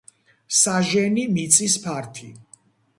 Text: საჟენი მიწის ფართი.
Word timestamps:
საჟენი 0.59 1.27
მიწის 1.37 1.79
ფართი. 1.87 2.37